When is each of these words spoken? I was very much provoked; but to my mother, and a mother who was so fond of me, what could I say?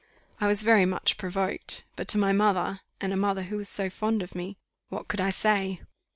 I 0.39 0.47
was 0.47 0.63
very 0.63 0.83
much 0.87 1.19
provoked; 1.19 1.83
but 1.95 2.07
to 2.07 2.17
my 2.17 2.31
mother, 2.33 2.79
and 2.99 3.13
a 3.13 3.15
mother 3.15 3.43
who 3.43 3.57
was 3.57 3.69
so 3.69 3.87
fond 3.87 4.23
of 4.23 4.33
me, 4.33 4.57
what 4.89 5.07
could 5.07 5.21
I 5.21 5.29
say? 5.29 5.83